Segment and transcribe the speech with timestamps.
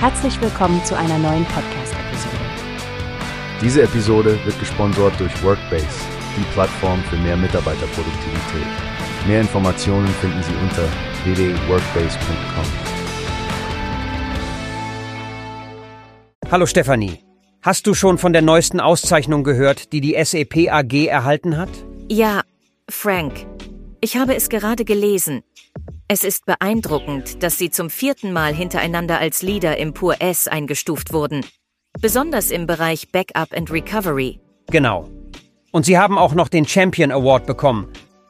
[0.00, 2.36] Herzlich willkommen zu einer neuen Podcast-Episode.
[3.60, 5.88] Diese Episode wird gesponsert durch Workbase,
[6.36, 8.66] die Plattform für mehr Mitarbeiterproduktivität.
[9.26, 10.88] Mehr Informationen finden Sie unter
[11.24, 12.64] www.workbase.com.
[16.52, 17.18] Hallo Stefanie.
[17.62, 21.70] Hast du schon von der neuesten Auszeichnung gehört, die die SAP AG erhalten hat?
[22.08, 22.42] Ja,
[22.88, 23.46] Frank.
[24.00, 25.42] Ich habe es gerade gelesen.
[26.08, 31.12] Es ist beeindruckend, dass sie zum vierten Mal hintereinander als Leader im Pur S eingestuft
[31.12, 31.44] wurden.
[32.00, 34.40] Besonders im Bereich Backup and Recovery.
[34.70, 35.08] Genau.
[35.72, 37.88] Und sie haben auch noch den Champion Award bekommen.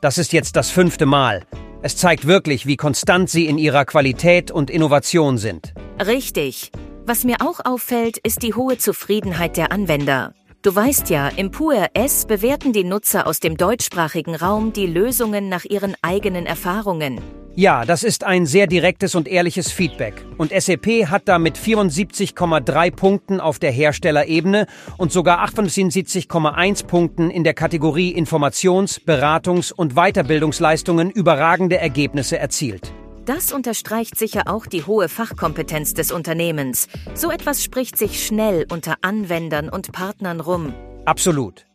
[0.00, 1.44] Das ist jetzt das fünfte Mal.
[1.82, 5.74] Es zeigt wirklich, wie konstant sie in ihrer Qualität und Innovation sind.
[6.04, 6.70] Richtig.
[7.06, 10.34] Was mir auch auffällt, ist die hohe Zufriedenheit der Anwender.
[10.62, 15.64] Du weißt ja, im PURS bewerten die Nutzer aus dem deutschsprachigen Raum die Lösungen nach
[15.64, 17.18] ihren eigenen Erfahrungen.
[17.54, 20.22] Ja, das ist ein sehr direktes und ehrliches Feedback.
[20.36, 24.66] Und SAP hat da mit 74,3 Punkten auf der Herstellerebene
[24.98, 32.92] und sogar 78,1 Punkten in der Kategorie Informations-, Beratungs- und Weiterbildungsleistungen überragende Ergebnisse erzielt.
[33.26, 36.88] Das unterstreicht sicher auch die hohe Fachkompetenz des Unternehmens.
[37.14, 40.74] So etwas spricht sich schnell unter Anwendern und Partnern rum.
[41.04, 41.66] Absolut.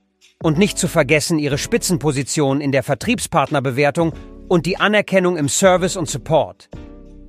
[0.42, 4.14] Und nicht zu vergessen ihre Spitzenposition in der Vertriebspartnerbewertung
[4.48, 6.70] und die Anerkennung im Service und Support.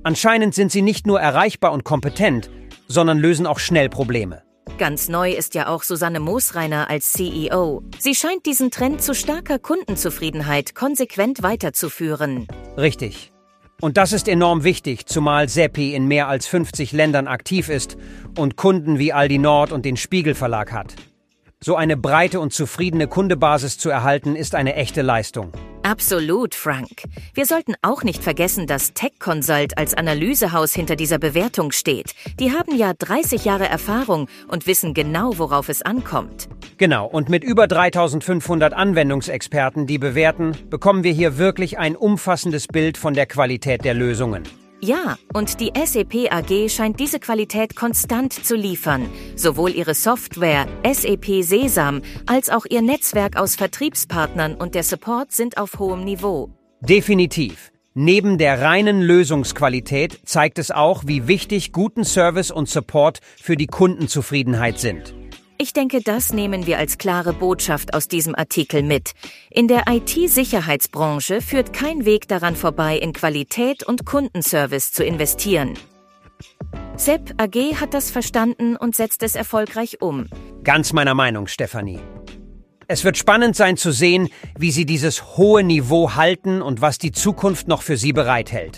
[0.03, 2.49] Anscheinend sind sie nicht nur erreichbar und kompetent,
[2.87, 4.43] sondern lösen auch schnell Probleme.
[4.77, 7.83] Ganz neu ist ja auch Susanne Moosreiner als CEO.
[7.99, 12.47] Sie scheint diesen Trend zu starker Kundenzufriedenheit konsequent weiterzuführen.
[12.77, 13.31] Richtig.
[13.79, 17.95] Und das ist enorm wichtig, zumal Seppi in mehr als 50 Ländern aktiv ist
[18.35, 20.95] und Kunden wie Aldi Nord und den Spiegel Verlag hat.
[21.63, 25.51] So eine breite und zufriedene Kundebasis zu erhalten, ist eine echte Leistung.
[25.83, 27.03] Absolut, Frank.
[27.35, 32.13] Wir sollten auch nicht vergessen, dass Tech Consult als Analysehaus hinter dieser Bewertung steht.
[32.39, 36.49] Die haben ja 30 Jahre Erfahrung und wissen genau, worauf es ankommt.
[36.77, 42.97] Genau, und mit über 3500 Anwendungsexperten, die bewerten, bekommen wir hier wirklich ein umfassendes Bild
[42.97, 44.43] von der Qualität der Lösungen.
[44.79, 49.09] Ja, und die SAP AG scheint diese Qualität konstant zu liefern.
[49.35, 55.57] Sowohl ihre Software, SAP Sesam, als auch ihr Netzwerk aus Vertriebspartnern und der Support sind
[55.57, 56.51] auf hohem Niveau.
[56.81, 57.71] Definitiv.
[57.95, 63.65] Neben der reinen Lösungsqualität zeigt es auch, wie wichtig guten Service und Support für die
[63.65, 65.16] Kundenzufriedenheit sind.
[65.59, 69.13] Ich denke, das nehmen wir als klare Botschaft aus diesem Artikel mit.
[69.49, 75.73] In der IT-Sicherheitsbranche führt kein Weg daran vorbei, in Qualität und Kundenservice zu investieren.
[76.95, 80.27] SEP AG hat das verstanden und setzt es erfolgreich um.
[80.63, 81.99] Ganz meiner Meinung, Stefanie.
[82.87, 84.29] Es wird spannend sein zu sehen,
[84.59, 88.77] wie Sie dieses hohe Niveau halten und was die Zukunft noch für Sie bereithält.